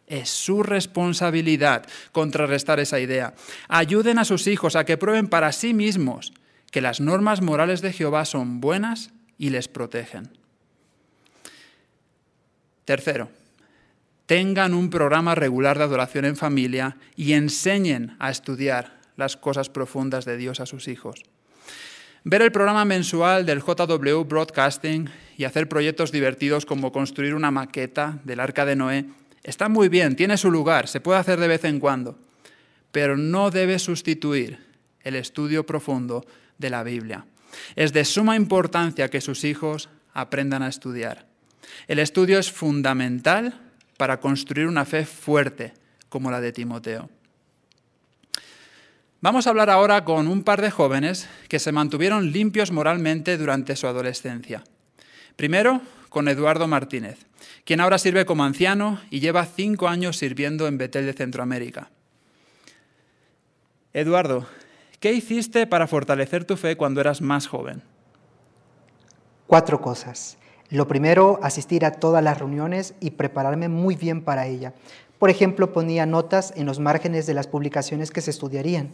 Es 0.08 0.30
su 0.30 0.63
responsabilidad 0.63 1.86
contrarrestar 2.12 2.80
esa 2.80 3.00
idea. 3.00 3.34
Ayuden 3.68 4.20
a 4.20 4.25
sus 4.25 4.48
hijos 4.48 4.75
a 4.75 4.84
que 4.84 4.98
prueben 4.98 5.28
para 5.28 5.51
sí 5.51 5.74
mismos 5.74 6.34
que 6.72 6.82
las 6.82 7.00
normas 7.00 7.42
morales 7.42 7.82
de 7.82 7.94
Jehová 7.94 8.25
son 8.25 8.60
buenas 8.60 9.12
y 9.38 9.50
les 9.50 9.68
protegen. 9.68 10.30
Tercero, 12.86 13.30
tengan 14.25 14.74
un 14.74 14.89
programa 14.89 15.36
regular 15.36 15.78
de 15.78 15.84
adoración 15.86 16.25
en 16.25 16.36
familia 16.36 16.98
y 17.16 17.34
enseñen 17.34 18.16
a 18.20 18.32
estudiar 18.32 18.99
las 19.20 19.38
cosas 19.38 19.70
profundas 19.70 20.26
de 20.26 20.38
Dios 20.38 20.60
a 20.60 20.66
sus 20.66 20.88
hijos. 20.88 21.22
Ver 22.24 22.42
el 22.42 22.52
programa 22.52 22.86
mensual 22.86 23.46
del 23.46 23.62
JW 23.62 24.24
Broadcasting 24.24 25.10
y 25.38 25.44
hacer 25.44 25.70
proyectos 25.70 26.12
divertidos 26.12 26.66
como 26.66 26.92
construir 26.92 27.36
una 27.36 27.52
maqueta 27.52 28.20
del 28.24 28.40
arca 28.40 28.66
de 28.66 28.76
Noé 28.76 29.06
está 29.44 29.70
muy 29.70 29.90
bien, 29.90 30.16
tiene 30.16 30.38
su 30.38 30.52
lugar, 30.52 30.88
se 30.88 31.02
puede 31.02 31.20
hacer 31.20 31.40
de 31.40 31.48
vez 31.48 31.64
en 31.66 31.80
cuando, 31.80 32.18
pero 32.92 33.16
no 33.16 33.52
debe 33.52 33.78
sustituir 33.78 34.60
el 35.02 35.16
estudio 35.16 35.66
profundo 35.66 36.26
de 36.58 36.70
la 36.70 36.84
Biblia. 36.84 37.26
Es 37.76 37.94
de 37.94 38.06
suma 38.06 38.36
importancia 38.36 39.10
que 39.10 39.22
sus 39.22 39.44
hijos 39.44 39.90
aprendan 40.14 40.64
a 40.64 40.68
estudiar. 40.68 41.28
El 41.88 42.00
estudio 42.00 42.40
es 42.40 42.52
fundamental 42.52 43.60
para 43.98 44.20
construir 44.20 44.68
una 44.68 44.86
fe 44.86 45.06
fuerte 45.06 45.74
como 46.10 46.32
la 46.32 46.42
de 46.42 46.52
Timoteo. 46.52 47.10
Vamos 49.22 49.46
a 49.46 49.50
hablar 49.50 49.70
ahora 49.70 50.06
con 50.06 50.30
un 50.30 50.44
par 50.44 50.62
de 50.62 50.72
jóvenes 50.72 51.28
que 51.50 51.60
se 51.60 51.74
mantuvieron 51.74 52.32
limpios 52.32 52.72
moralmente 52.72 53.38
durante 53.38 53.76
su 53.76 53.86
adolescencia. 53.86 54.64
Primero, 55.36 55.82
con 56.08 56.30
Eduardo 56.30 56.70
Martínez, 56.70 57.18
quien 57.66 57.82
ahora 57.82 57.98
sirve 57.98 58.26
como 58.26 58.46
anciano 58.46 59.02
y 59.10 59.20
lleva 59.20 59.46
cinco 59.46 59.90
años 59.90 60.16
sirviendo 60.16 60.68
en 60.68 60.78
Betel 60.78 61.06
de 61.06 61.12
Centroamérica. 61.12 61.90
Eduardo, 63.92 64.48
¿qué 65.02 65.12
hiciste 65.12 65.68
para 65.68 65.88
fortalecer 65.88 66.46
tu 66.46 66.56
fe 66.56 66.78
cuando 66.78 67.02
eras 67.02 67.20
más 67.20 67.46
joven? 67.46 67.84
Cuatro 69.48 69.82
cosas. 69.82 70.38
Lo 70.70 70.88
primero, 70.88 71.40
asistir 71.44 71.84
a 71.84 71.92
todas 71.92 72.24
las 72.24 72.38
reuniones 72.38 72.94
y 73.02 73.12
prepararme 73.12 73.68
muy 73.68 73.96
bien 73.96 74.22
para 74.22 74.48
ella. 74.48 74.74
Por 75.20 75.30
ejemplo, 75.30 75.72
ponía 75.74 76.06
notas 76.06 76.54
en 76.56 76.66
los 76.66 76.80
márgenes 76.80 77.28
de 77.28 77.34
las 77.36 77.48
publicaciones 77.48 78.10
que 78.10 78.22
se 78.22 78.32
estudiarían. 78.32 78.90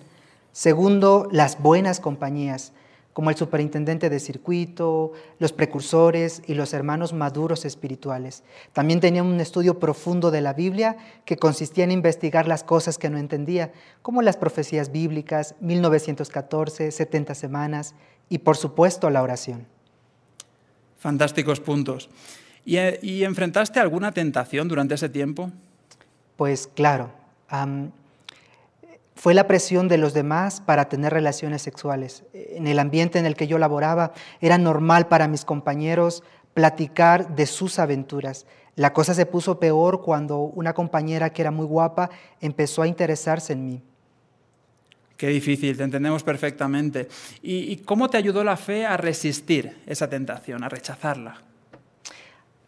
Segundo, 0.51 1.29
las 1.31 1.61
buenas 1.61 1.99
compañías, 1.99 2.73
como 3.13 3.29
el 3.29 3.37
superintendente 3.37 4.09
de 4.09 4.19
circuito, 4.19 5.13
los 5.39 5.53
precursores 5.53 6.41
y 6.47 6.53
los 6.53 6.73
hermanos 6.73 7.13
maduros 7.13 7.63
espirituales. 7.63 8.43
También 8.73 8.99
tenía 8.99 9.23
un 9.23 9.39
estudio 9.39 9.79
profundo 9.79 10.31
de 10.31 10.41
la 10.41 10.51
Biblia 10.51 10.97
que 11.23 11.37
consistía 11.37 11.85
en 11.85 11.91
investigar 11.91 12.45
las 12.47 12.65
cosas 12.65 12.97
que 12.97 13.09
no 13.09 13.17
entendía, 13.17 13.71
como 14.01 14.21
las 14.21 14.35
profecías 14.35 14.91
bíblicas, 14.91 15.55
1914, 15.61 16.91
70 16.91 17.35
semanas 17.35 17.95
y 18.27 18.39
por 18.39 18.57
supuesto 18.57 19.09
la 19.09 19.21
oración. 19.21 19.65
Fantásticos 20.97 21.59
puntos. 21.59 22.09
¿Y, 22.65 23.23
enfrentaste 23.23 23.79
alguna 23.79 24.11
tentación 24.11 24.67
durante 24.67 24.95
ese 24.95 25.07
tiempo? 25.07 25.51
Pues 26.37 26.67
claro 26.67 27.11
fue 29.15 29.33
la 29.33 29.47
presión 29.47 29.87
de 29.87 29.97
los 29.97 30.13
demás 30.13 30.61
para 30.61 30.89
tener 30.89 31.13
relaciones 31.13 31.61
sexuales. 31.61 32.23
En 32.33 32.67
el 32.67 32.79
ambiente 32.79 33.17
en 33.17 33.25
el 33.25 33.35
que 33.35 33.47
yo 33.47 33.57
laboraba 33.57 34.13
era 34.41 34.57
normal 34.57 35.07
para 35.07 35.27
mis 35.27 35.45
compañeros 35.45 36.23
platicar 36.53 37.35
de 37.35 37.45
sus 37.45 37.79
aventuras. 37.79 38.45
La 38.75 38.93
cosa 38.93 39.13
se 39.13 39.25
puso 39.25 39.59
peor 39.59 40.01
cuando 40.01 40.39
una 40.39 40.73
compañera 40.73 41.31
que 41.31 41.41
era 41.41 41.51
muy 41.51 41.65
guapa 41.65 42.09
empezó 42.41 42.81
a 42.81 42.87
interesarse 42.87 43.53
en 43.53 43.65
mí. 43.65 43.81
Qué 45.15 45.29
difícil, 45.29 45.77
te 45.77 45.83
entendemos 45.83 46.23
perfectamente. 46.23 47.07
¿Y, 47.41 47.77
cómo 47.77 48.09
te 48.09 48.17
ayudó 48.17 48.43
la 48.43 48.57
fe 48.57 48.85
a 48.85 48.97
resistir 48.97 49.77
esa 49.87 50.09
tentación, 50.09 50.61
a 50.61 50.67
rechazarla? 50.67 51.41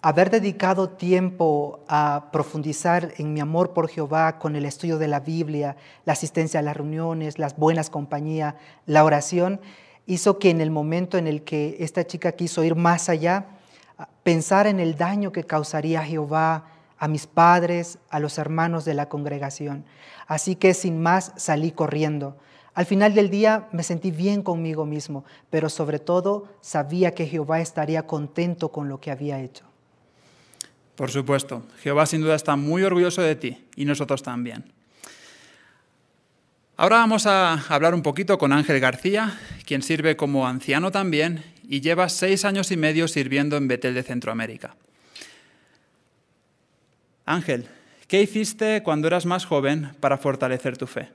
Haber 0.08 0.30
dedicado 0.30 0.88
tiempo 0.88 1.82
a 1.90 2.30
profundizar 2.32 3.12
en 3.18 3.34
mi 3.34 3.42
amor 3.42 3.74
por 3.74 3.90
Jehová 3.90 4.40
con 4.40 4.56
el 4.56 4.64
estudio 4.64 4.98
de 5.00 5.10
la 5.10 5.20
Biblia, 5.20 5.76
la 6.06 6.14
asistencia 6.14 6.62
a 6.62 6.64
las 6.64 6.78
reuniones, 6.78 7.40
las 7.40 7.58
buenas 7.58 7.90
compañías, 7.90 8.56
la 8.86 9.04
oración, 9.04 9.60
hizo 10.06 10.40
que 10.40 10.50
en 10.50 10.62
el 10.62 10.72
momento 10.72 11.18
en 11.18 11.28
el 11.28 11.44
que 11.44 11.76
esta 11.82 12.08
chica 12.08 12.32
quiso 12.32 12.64
ir 12.64 12.76
más 12.76 13.10
allá, 13.10 13.48
pensar 14.24 14.66
en 14.66 14.80
el 14.80 14.96
daño 14.96 15.34
que 15.34 15.44
causaría 15.44 16.02
Jehová 16.06 16.64
a 16.98 17.10
mis 17.10 17.28
padres, 17.28 18.00
a 18.10 18.22
los 18.22 18.38
hermanos 18.38 18.86
de 18.86 18.94
la 18.94 19.10
congregación. 19.10 19.84
Así 20.26 20.56
que 20.56 20.74
sin 20.74 21.02
más 21.02 21.34
salí 21.36 21.72
corriendo. 21.72 22.38
Al 22.74 22.86
final 22.86 23.14
del 23.14 23.30
día 23.30 23.68
me 23.74 23.84
sentí 23.84 24.12
bien 24.12 24.42
conmigo 24.42 24.86
mismo, 24.86 25.26
pero 25.50 25.68
sobre 25.68 26.00
todo 26.00 26.46
sabía 26.62 27.14
que 27.14 27.26
Jehová 27.26 27.60
estaría 27.60 28.08
contento 28.08 28.72
con 28.72 28.88
lo 28.88 29.02
que 29.02 29.12
había 29.12 29.42
hecho. 29.42 29.67
Por 30.98 31.12
supuesto, 31.12 31.64
Jehová 31.84 32.08
sin 32.08 32.22
duda 32.22 32.34
está 32.34 32.56
muy 32.56 32.82
orgulloso 32.82 33.22
de 33.22 33.36
ti 33.36 33.66
y 33.76 33.86
nosotros 33.86 34.24
también. 34.24 34.66
Ahora 36.76 36.98
vamos 36.98 37.28
a 37.28 37.54
hablar 37.70 37.94
un 37.94 38.02
poquito 38.02 38.40
con 38.40 38.52
Ángel 38.52 38.80
García, 38.80 39.40
quien 39.68 39.84
sirve 39.84 40.18
como 40.18 40.48
anciano 40.48 40.92
también 40.92 41.44
y 41.70 41.82
lleva 41.82 42.10
seis 42.10 42.46
años 42.46 42.72
y 42.72 42.78
medio 42.78 43.08
sirviendo 43.08 43.58
en 43.58 43.68
Betel 43.68 43.94
de 43.94 44.02
Centroamérica. 44.02 44.76
Ángel, 47.28 47.68
¿qué 48.08 48.24
hiciste 48.24 48.82
cuando 48.82 49.08
eras 49.08 49.28
más 49.28 49.46
joven 49.46 49.92
para 50.00 50.18
fortalecer 50.18 50.78
tu 50.78 50.88
fe? 50.88 51.10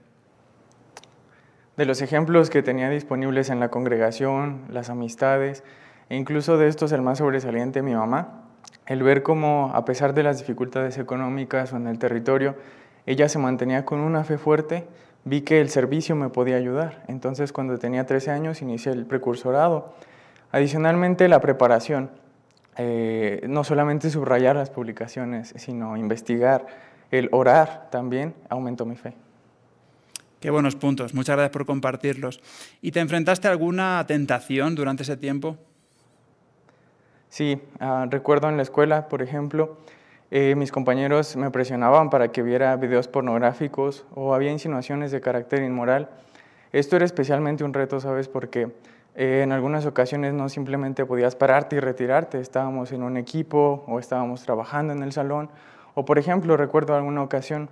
De 1.77 1.87
los 1.87 2.03
ejemplos 2.03 2.51
que 2.51 2.63
tenía 2.63 2.89
disponibles 2.89 3.51
en 3.51 3.59
la 3.59 3.71
congregación, 3.71 4.63
las 4.71 4.91
amistades, 4.91 5.65
e 6.09 6.17
incluso 6.17 6.57
de 6.57 6.69
estos 6.69 6.93
el 6.93 7.03
más 7.03 7.19
sobresaliente, 7.19 7.83
mi 7.83 7.95
mamá, 7.95 8.52
el 8.93 9.03
ver 9.03 9.23
cómo, 9.23 9.71
a 9.75 9.85
pesar 9.87 10.13
de 10.13 10.23
las 10.23 10.39
dificultades 10.39 10.99
económicas 10.99 11.73
o 11.73 11.77
en 11.77 11.87
el 11.87 11.99
territorio, 11.99 12.57
ella 13.07 13.27
se 13.29 13.39
mantenía 13.39 13.87
con 13.87 14.01
una 14.01 14.23
fe 14.23 14.37
fuerte, 14.37 14.85
vi 15.25 15.41
que 15.41 15.61
el 15.61 15.71
servicio 15.71 16.15
me 16.15 16.29
podía 16.29 16.57
ayudar. 16.57 17.03
Entonces, 17.09 17.53
cuando 17.53 17.79
tenía 17.79 18.05
13 18.05 18.31
años, 18.31 18.61
inicié 18.61 18.93
el 18.93 19.07
precursorado. 19.07 19.95
Adicionalmente, 20.51 21.27
la 21.29 21.41
preparación. 21.41 22.11
Eh, 22.77 23.45
no 23.49 23.65
solamente 23.65 24.11
subrayar 24.11 24.57
las 24.57 24.69
publicaciones, 24.69 25.55
sino 25.57 25.97
investigar, 25.97 26.67
el 27.11 27.31
orar 27.33 27.89
también 27.91 28.35
aumentó 28.51 28.85
mi 28.85 28.97
fe. 28.97 29.15
Qué 30.41 30.51
buenos 30.51 30.77
puntos, 30.77 31.15
muchas 31.15 31.37
gracias 31.37 31.53
por 31.53 31.65
compartirlos. 31.65 32.41
¿Y 32.83 32.91
te 32.91 33.01
enfrentaste 33.01 33.49
a 33.49 33.53
alguna 33.53 34.05
tentación 34.07 34.75
durante 34.75 35.03
ese 35.05 35.17
tiempo? 35.17 35.57
Sí, 37.33 37.63
ah, 37.81 38.07
recuerdo 38.11 38.51
en 38.51 38.59
la 38.59 38.63
escuela, 38.63 39.09
por 39.09 39.23
ejemplo, 39.23 39.79
eh, 40.31 40.55
mis 40.55 40.71
compañeros 40.71 41.35
me 41.35 41.51
presionaban 41.51 42.11
para 42.11 42.29
que 42.29 42.43
viera 42.43 42.77
videos 42.77 43.09
pornográficos 43.09 44.05
o 44.15 44.35
había 44.35 44.53
insinuaciones 44.53 45.13
de 45.13 45.23
carácter 45.23 45.63
inmoral. 45.63 46.11
Esto 46.73 46.97
era 46.97 47.07
especialmente 47.07 47.65
un 47.65 47.73
reto, 47.73 48.01
¿sabes? 48.01 48.29
Porque 48.29 48.73
eh, 49.15 49.41
en 49.43 49.53
algunas 49.53 49.87
ocasiones 49.87 50.35
no 50.35 50.51
simplemente 50.51 51.07
podías 51.07 51.35
pararte 51.35 51.77
y 51.77 51.81
retirarte, 51.81 52.39
estábamos 52.39 52.93
en 52.93 53.03
un 53.03 53.17
equipo 53.17 53.83
o 53.89 53.99
estábamos 53.99 54.43
trabajando 54.43 54.93
en 54.93 55.03
el 55.03 55.13
salón. 55.13 55.49
O 55.95 56.05
por 56.05 56.19
ejemplo, 56.19 56.59
recuerdo 56.59 56.95
alguna 56.95 57.23
ocasión, 57.23 57.71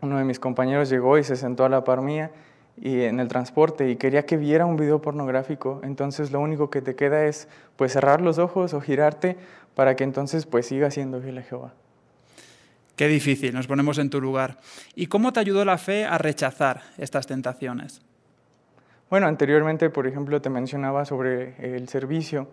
uno 0.00 0.16
de 0.16 0.22
mis 0.22 0.38
compañeros 0.38 0.88
llegó 0.88 1.18
y 1.18 1.24
se 1.24 1.34
sentó 1.34 1.64
a 1.64 1.68
la 1.68 1.82
par 1.82 2.02
mía 2.02 2.30
y 2.76 3.02
en 3.02 3.20
el 3.20 3.28
transporte 3.28 3.90
y 3.90 3.96
quería 3.96 4.24
que 4.24 4.36
viera 4.36 4.66
un 4.66 4.76
video 4.76 5.00
pornográfico, 5.02 5.80
entonces 5.84 6.32
lo 6.32 6.40
único 6.40 6.70
que 6.70 6.82
te 6.82 6.94
queda 6.94 7.26
es 7.26 7.48
pues 7.76 7.92
cerrar 7.92 8.20
los 8.20 8.38
ojos 8.38 8.74
o 8.74 8.80
girarte 8.80 9.36
para 9.74 9.96
que 9.96 10.04
entonces 10.04 10.46
pues 10.46 10.66
siga 10.66 10.90
siendo 10.90 11.20
fiel 11.20 11.38
a 11.38 11.42
Jehová. 11.42 11.74
Qué 12.96 13.08
difícil, 13.08 13.54
nos 13.54 13.66
ponemos 13.66 13.98
en 13.98 14.10
tu 14.10 14.20
lugar. 14.20 14.58
¿Y 14.94 15.06
cómo 15.06 15.32
te 15.32 15.40
ayudó 15.40 15.64
la 15.64 15.78
fe 15.78 16.04
a 16.04 16.18
rechazar 16.18 16.82
estas 16.98 17.26
tentaciones? 17.26 18.02
Bueno, 19.08 19.26
anteriormente, 19.26 19.90
por 19.90 20.06
ejemplo, 20.06 20.40
te 20.40 20.50
mencionaba 20.50 21.04
sobre 21.04 21.76
el 21.76 21.88
servicio. 21.88 22.48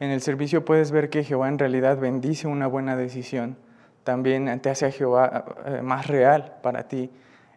En 0.00 0.10
el 0.10 0.20
servicio 0.22 0.64
puedes 0.64 0.90
ver 0.90 1.10
que 1.10 1.24
Jehová 1.24 1.48
en 1.48 1.58
realidad 1.58 1.98
bendice 1.98 2.48
una 2.48 2.66
buena 2.66 2.96
decisión. 2.96 3.56
También 4.02 4.60
te 4.60 4.70
hace 4.70 4.86
a 4.86 4.90
Jehová 4.90 5.44
eh, 5.66 5.82
más 5.82 6.06
real 6.06 6.56
para 6.62 6.88
ti. 6.88 7.10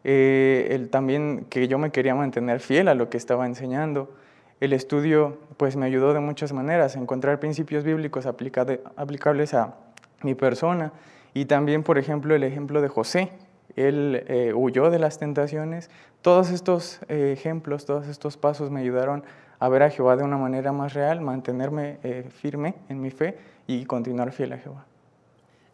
Eh, 0.04 0.68
el, 0.72 0.90
también 0.90 1.46
que 1.50 1.68
yo 1.68 1.78
me 1.78 1.92
quería 1.92 2.16
mantener 2.16 2.60
fiel 2.60 2.88
a 2.88 2.96
lo 2.96 3.10
que 3.10 3.18
estaba 3.18 3.46
enseñando. 3.46 4.14
El 4.60 4.74
estudio 4.74 5.38
pues 5.58 5.76
me 5.76 5.86
ayudó 5.86 6.14
de 6.14 6.20
muchas 6.20 6.54
maneras 6.54 6.96
a 6.96 7.00
encontrar 7.00 7.40
principios 7.40 7.84
bíblicos 7.84 8.26
aplicables 8.26 9.54
a 9.54 9.76
mi 10.24 10.36
persona 10.36 10.94
y 11.34 11.46
también, 11.46 11.84
por 11.84 11.98
ejemplo, 11.98 12.36
el 12.36 12.44
ejemplo 12.44 12.82
de 12.82 12.88
José. 12.88 13.32
Él 13.76 14.24
eh, 14.28 14.54
huyó 14.54 14.92
de 14.92 15.00
las 15.00 15.18
tentaciones. 15.18 15.90
Todos 16.22 16.52
estos 16.52 17.00
eh, 17.08 17.34
ejemplos, 17.34 17.86
todos 17.86 18.08
estos 18.08 18.38
pasos 18.38 18.70
me 18.70 18.82
ayudaron 18.82 19.24
a 19.60 19.70
ver 19.70 19.84
a 19.84 19.90
Jehová 19.90 20.16
de 20.16 20.24
una 20.24 20.38
manera 20.38 20.72
más 20.72 20.94
real, 20.94 21.22
mantenerme 21.22 21.98
eh, 22.04 22.30
firme 22.30 22.76
en 22.90 23.02
mi 23.02 23.10
fe 23.10 23.38
y 23.66 23.86
continuar 23.86 24.32
fiel 24.32 24.54
a 24.54 24.58
Jehová. 24.58 24.86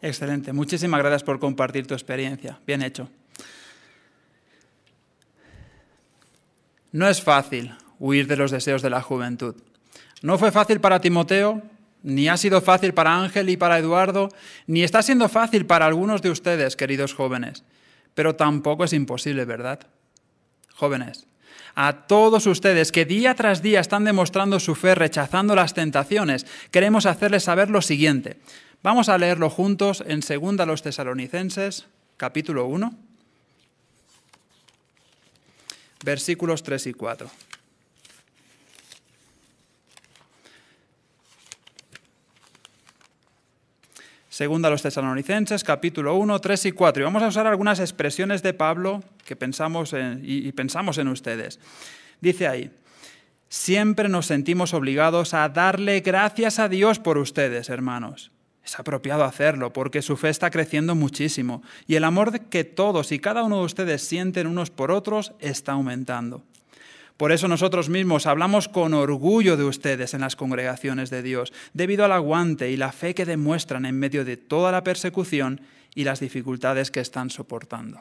Excelente. 0.00 0.52
Muchísimas 0.52 1.00
gracias 1.00 1.24
por 1.24 1.38
compartir 1.38 1.86
tu 1.86 1.94
experiencia. 1.94 2.58
Bien 2.66 2.82
hecho. 2.82 3.08
No 6.92 7.08
es 7.08 7.22
fácil 7.22 7.74
huir 7.98 8.26
de 8.26 8.36
los 8.36 8.50
deseos 8.50 8.82
de 8.82 8.90
la 8.90 9.02
juventud. 9.02 9.54
No 10.22 10.38
fue 10.38 10.50
fácil 10.50 10.80
para 10.80 11.00
Timoteo, 11.00 11.62
ni 12.02 12.28
ha 12.28 12.36
sido 12.36 12.60
fácil 12.60 12.94
para 12.94 13.16
Ángel 13.16 13.48
y 13.48 13.56
para 13.56 13.78
Eduardo, 13.78 14.28
ni 14.66 14.82
está 14.82 15.02
siendo 15.02 15.28
fácil 15.28 15.66
para 15.66 15.86
algunos 15.86 16.22
de 16.22 16.30
ustedes, 16.30 16.76
queridos 16.76 17.14
jóvenes, 17.14 17.64
pero 18.14 18.36
tampoco 18.36 18.84
es 18.84 18.92
imposible, 18.92 19.44
¿verdad? 19.44 19.80
Jóvenes, 20.74 21.26
a 21.74 22.06
todos 22.06 22.46
ustedes 22.46 22.90
que 22.90 23.04
día 23.04 23.34
tras 23.34 23.62
día 23.62 23.80
están 23.80 24.04
demostrando 24.04 24.60
su 24.60 24.74
fe 24.74 24.94
rechazando 24.94 25.54
las 25.54 25.74
tentaciones, 25.74 26.46
queremos 26.70 27.06
hacerles 27.06 27.44
saber 27.44 27.70
lo 27.70 27.82
siguiente. 27.82 28.40
Vamos 28.82 29.08
a 29.08 29.18
leerlo 29.18 29.50
juntos 29.50 30.02
en 30.06 30.20
2 30.20 30.66
los 30.66 30.82
Tesalonicenses, 30.82 31.86
capítulo 32.16 32.66
1, 32.66 32.94
versículos 36.04 36.62
3 36.62 36.88
y 36.88 36.92
4. 36.92 37.30
Segunda 44.28 44.68
a 44.68 44.70
los 44.70 44.80
tesalonicenses, 44.80 45.62
capítulo 45.64 46.14
1, 46.16 46.40
3 46.40 46.66
y 46.66 46.72
4. 46.72 47.02
Y 47.02 47.04
vamos 47.04 47.22
a 47.22 47.26
usar 47.26 47.46
algunas 47.46 47.78
expresiones 47.78 48.42
de 48.42 48.54
Pablo 48.54 49.02
que 49.26 49.36
pensamos 49.36 49.94
y 50.22 50.50
pensamos 50.52 50.96
en 50.96 51.08
ustedes. 51.08 51.60
Dice 52.22 52.48
ahí, 52.48 52.70
siempre 53.50 54.08
nos 54.08 54.26
sentimos 54.26 54.72
obligados 54.72 55.34
a 55.34 55.48
darle 55.50 56.00
gracias 56.00 56.58
a 56.58 56.68
Dios 56.68 56.98
por 56.98 57.18
ustedes, 57.18 57.68
hermanos. 57.68 58.30
Es 58.64 58.78
apropiado 58.78 59.24
hacerlo 59.24 59.72
porque 59.72 60.02
su 60.02 60.16
fe 60.16 60.28
está 60.28 60.50
creciendo 60.50 60.94
muchísimo 60.94 61.62
y 61.86 61.94
el 61.94 62.04
amor 62.04 62.38
que 62.48 62.64
todos 62.64 63.12
y 63.12 63.18
cada 63.18 63.42
uno 63.42 63.58
de 63.58 63.64
ustedes 63.64 64.02
sienten 64.02 64.46
unos 64.46 64.70
por 64.70 64.90
otros 64.90 65.32
está 65.40 65.72
aumentando. 65.72 66.42
Por 67.20 67.32
eso 67.32 67.48
nosotros 67.48 67.90
mismos 67.90 68.26
hablamos 68.26 68.66
con 68.68 68.94
orgullo 68.94 69.58
de 69.58 69.64
ustedes 69.64 70.14
en 70.14 70.22
las 70.22 70.36
congregaciones 70.36 71.10
de 71.10 71.22
Dios, 71.22 71.52
debido 71.74 72.06
al 72.06 72.12
aguante 72.12 72.70
y 72.70 72.78
la 72.78 72.92
fe 72.92 73.14
que 73.14 73.26
demuestran 73.26 73.84
en 73.84 73.98
medio 73.98 74.24
de 74.24 74.38
toda 74.38 74.72
la 74.72 74.82
persecución 74.82 75.60
y 75.94 76.04
las 76.04 76.20
dificultades 76.20 76.90
que 76.90 77.00
están 77.00 77.28
soportando. 77.28 78.00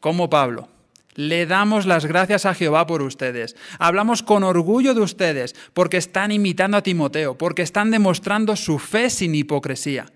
Como 0.00 0.28
Pablo, 0.28 0.68
le 1.14 1.46
damos 1.46 1.86
las 1.86 2.06
gracias 2.06 2.46
a 2.46 2.54
Jehová 2.54 2.86
por 2.86 3.02
ustedes. 3.02 3.56
Hablamos 3.78 4.22
con 4.22 4.44
orgullo 4.44 4.94
de 4.94 5.00
ustedes 5.00 5.54
porque 5.74 5.98
están 5.98 6.32
imitando 6.32 6.76
a 6.76 6.82
Timoteo, 6.82 7.36
porque 7.36 7.62
están 7.62 7.90
demostrando 7.90 8.56
su 8.56 8.78
fe 8.78 9.10
sin 9.10 9.34
hipocresía. 9.34 10.06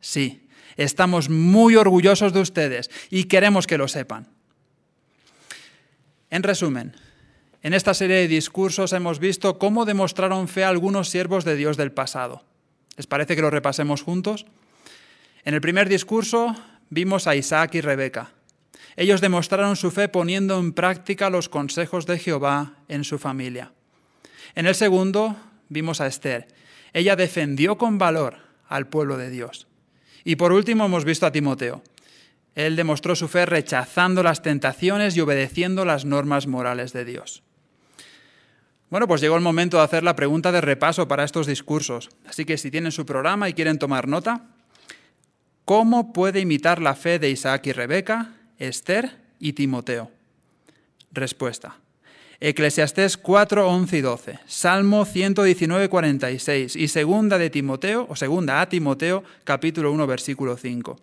Sí, 0.00 0.48
estamos 0.76 1.30
muy 1.30 1.76
orgullosos 1.76 2.32
de 2.32 2.40
ustedes 2.40 2.90
y 3.10 3.24
queremos 3.24 3.66
que 3.66 3.78
lo 3.78 3.88
sepan. 3.88 4.28
En 6.30 6.42
resumen, 6.42 6.96
en 7.62 7.74
esta 7.74 7.94
serie 7.94 8.16
de 8.16 8.28
discursos 8.28 8.92
hemos 8.92 9.20
visto 9.20 9.58
cómo 9.58 9.84
demostraron 9.84 10.48
fe 10.48 10.64
algunos 10.64 11.08
siervos 11.08 11.44
de 11.44 11.54
Dios 11.54 11.76
del 11.76 11.92
pasado. 11.92 12.42
¿Les 12.96 13.06
parece 13.06 13.36
que 13.36 13.42
lo 13.42 13.50
repasemos 13.50 14.02
juntos? 14.02 14.46
En 15.44 15.54
el 15.54 15.60
primer 15.60 15.88
discurso 15.88 16.56
vimos 16.90 17.26
a 17.26 17.36
Isaac 17.36 17.74
y 17.76 17.80
Rebeca. 17.80 18.32
Ellos 18.96 19.20
demostraron 19.20 19.76
su 19.76 19.90
fe 19.90 20.08
poniendo 20.08 20.58
en 20.58 20.72
práctica 20.72 21.30
los 21.30 21.48
consejos 21.48 22.06
de 22.06 22.18
Jehová 22.18 22.74
en 22.88 23.04
su 23.04 23.18
familia. 23.18 23.72
En 24.54 24.66
el 24.66 24.74
segundo 24.74 25.36
vimos 25.68 26.00
a 26.00 26.06
Esther. 26.06 26.48
Ella 26.92 27.16
defendió 27.16 27.78
con 27.78 27.98
valor 27.98 28.36
al 28.68 28.88
pueblo 28.88 29.16
de 29.16 29.30
Dios. 29.30 29.66
Y 30.24 30.36
por 30.36 30.52
último 30.52 30.84
hemos 30.84 31.04
visto 31.04 31.26
a 31.26 31.32
Timoteo. 31.32 31.82
Él 32.54 32.76
demostró 32.76 33.16
su 33.16 33.28
fe 33.28 33.46
rechazando 33.46 34.22
las 34.22 34.42
tentaciones 34.42 35.16
y 35.16 35.20
obedeciendo 35.20 35.84
las 35.84 36.04
normas 36.04 36.46
morales 36.46 36.92
de 36.92 37.04
Dios. 37.04 37.42
Bueno, 38.90 39.08
pues 39.08 39.22
llegó 39.22 39.36
el 39.36 39.42
momento 39.42 39.78
de 39.78 39.84
hacer 39.84 40.02
la 40.02 40.16
pregunta 40.16 40.52
de 40.52 40.60
repaso 40.60 41.08
para 41.08 41.24
estos 41.24 41.46
discursos. 41.46 42.10
Así 42.28 42.44
que 42.44 42.58
si 42.58 42.70
tienen 42.70 42.92
su 42.92 43.06
programa 43.06 43.48
y 43.48 43.54
quieren 43.54 43.78
tomar 43.78 44.06
nota, 44.06 44.50
¿cómo 45.64 46.12
puede 46.12 46.40
imitar 46.40 46.78
la 46.82 46.94
fe 46.94 47.18
de 47.18 47.30
Isaac 47.30 47.66
y 47.68 47.72
Rebeca, 47.72 48.34
Esther 48.58 49.18
y 49.38 49.52
Timoteo? 49.52 50.10
Respuesta. 51.12 51.76
Eclesiastés 52.40 53.16
4, 53.16 53.68
11 53.68 53.98
y 53.98 54.00
12, 54.00 54.38
Salmo 54.46 55.04
119, 55.04 55.88
46 55.88 56.74
y 56.74 56.88
segunda 56.88 57.38
de 57.38 57.50
Timoteo, 57.50 58.06
o 58.08 58.16
segunda 58.16 58.60
a 58.60 58.68
Timoteo, 58.68 59.22
capítulo 59.44 59.92
1, 59.92 60.06
versículo 60.08 60.56
5. 60.56 60.98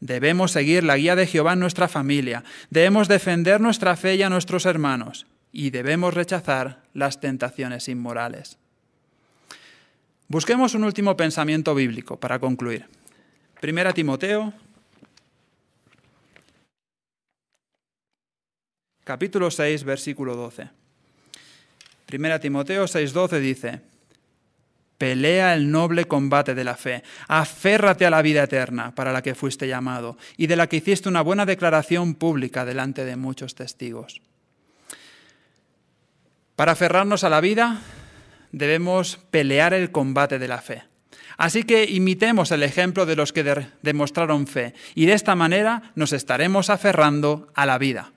Debemos 0.00 0.52
seguir 0.52 0.84
la 0.84 0.96
guía 0.96 1.16
de 1.16 1.26
Jehová 1.26 1.52
en 1.52 1.60
nuestra 1.60 1.86
familia, 1.86 2.44
debemos 2.70 3.08
defender 3.08 3.60
nuestra 3.60 3.94
fe 3.96 4.14
y 4.14 4.22
a 4.22 4.30
nuestros 4.30 4.64
hermanos, 4.64 5.26
y 5.52 5.68
debemos 5.68 6.14
rechazar 6.14 6.82
las 6.94 7.20
tentaciones 7.20 7.86
inmorales. 7.88 8.56
Busquemos 10.28 10.74
un 10.74 10.84
último 10.84 11.14
pensamiento 11.14 11.74
bíblico 11.74 12.18
para 12.18 12.38
concluir. 12.38 12.86
Primera 13.60 13.92
Timoteo, 13.92 14.54
capítulo 19.08 19.50
6, 19.50 19.84
versículo 19.84 20.36
12. 20.36 20.68
Primera 22.04 22.38
Timoteo 22.38 22.84
6:12 22.84 23.40
dice, 23.40 23.80
Pelea 24.98 25.54
el 25.54 25.70
noble 25.70 26.04
combate 26.04 26.54
de 26.54 26.62
la 26.62 26.76
fe, 26.76 27.02
aférrate 27.26 28.04
a 28.04 28.10
la 28.10 28.20
vida 28.20 28.42
eterna 28.42 28.94
para 28.94 29.14
la 29.14 29.22
que 29.22 29.34
fuiste 29.34 29.66
llamado 29.66 30.18
y 30.36 30.46
de 30.46 30.56
la 30.56 30.66
que 30.66 30.76
hiciste 30.76 31.08
una 31.08 31.22
buena 31.22 31.46
declaración 31.46 32.16
pública 32.16 32.66
delante 32.66 33.06
de 33.06 33.16
muchos 33.16 33.54
testigos. 33.54 34.20
Para 36.54 36.72
aferrarnos 36.72 37.24
a 37.24 37.30
la 37.30 37.40
vida 37.40 37.80
debemos 38.52 39.20
pelear 39.30 39.72
el 39.72 39.90
combate 39.90 40.38
de 40.38 40.48
la 40.48 40.60
fe. 40.60 40.82
Así 41.38 41.62
que 41.62 41.84
imitemos 41.84 42.50
el 42.50 42.62
ejemplo 42.62 43.06
de 43.06 43.16
los 43.16 43.32
que 43.32 43.68
demostraron 43.80 44.46
fe 44.46 44.74
y 44.94 45.06
de 45.06 45.14
esta 45.14 45.34
manera 45.34 45.92
nos 45.94 46.12
estaremos 46.12 46.68
aferrando 46.68 47.48
a 47.54 47.64
la 47.64 47.78
vida. 47.78 48.12